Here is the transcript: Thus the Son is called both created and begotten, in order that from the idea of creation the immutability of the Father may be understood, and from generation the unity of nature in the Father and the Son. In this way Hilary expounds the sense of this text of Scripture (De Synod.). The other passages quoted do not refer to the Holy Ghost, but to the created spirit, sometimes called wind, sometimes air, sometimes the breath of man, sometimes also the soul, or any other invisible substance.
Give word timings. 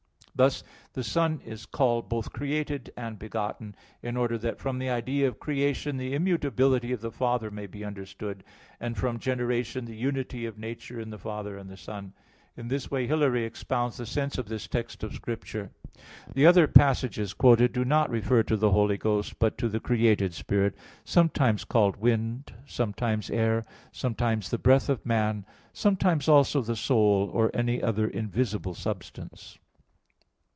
Thus 0.33 0.63
the 0.93 1.03
Son 1.03 1.39
is 1.45 1.67
called 1.67 2.09
both 2.09 2.33
created 2.33 2.91
and 2.97 3.19
begotten, 3.19 3.75
in 4.01 4.17
order 4.17 4.39
that 4.39 4.57
from 4.59 4.79
the 4.79 4.89
idea 4.89 5.27
of 5.27 5.39
creation 5.39 5.97
the 5.97 6.15
immutability 6.15 6.91
of 6.93 7.01
the 7.01 7.11
Father 7.11 7.51
may 7.51 7.67
be 7.67 7.83
understood, 7.83 8.43
and 8.79 8.97
from 8.97 9.19
generation 9.19 9.85
the 9.85 9.95
unity 9.95 10.47
of 10.47 10.57
nature 10.57 10.99
in 10.99 11.11
the 11.11 11.19
Father 11.19 11.57
and 11.57 11.69
the 11.69 11.77
Son. 11.77 12.13
In 12.57 12.69
this 12.69 12.89
way 12.89 13.05
Hilary 13.05 13.43
expounds 13.43 13.97
the 13.97 14.05
sense 14.07 14.39
of 14.39 14.47
this 14.47 14.67
text 14.67 15.03
of 15.03 15.13
Scripture 15.13 15.65
(De 15.69 15.99
Synod.). 15.99 16.35
The 16.35 16.45
other 16.47 16.65
passages 16.67 17.33
quoted 17.35 17.71
do 17.71 17.85
not 17.85 18.09
refer 18.09 18.41
to 18.41 18.57
the 18.57 18.71
Holy 18.71 18.97
Ghost, 18.97 19.37
but 19.37 19.59
to 19.59 19.69
the 19.69 19.81
created 19.81 20.33
spirit, 20.33 20.75
sometimes 21.03 21.65
called 21.65 21.97
wind, 21.97 22.51
sometimes 22.65 23.29
air, 23.29 23.63
sometimes 23.91 24.49
the 24.49 24.57
breath 24.57 24.89
of 24.89 25.05
man, 25.05 25.45
sometimes 25.71 26.27
also 26.27 26.61
the 26.61 26.77
soul, 26.77 27.29
or 27.31 27.51
any 27.53 27.83
other 27.83 28.07
invisible 28.07 28.73
substance. 28.73 29.59